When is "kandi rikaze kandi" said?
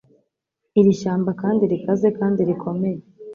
1.41-2.39